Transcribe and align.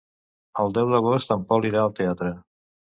El 0.63 0.73
deu 0.79 0.95
d'agost 0.95 1.37
en 1.39 1.47
Pol 1.53 1.71
irà 1.73 1.87
al 1.87 1.97
teatre. 2.03 2.37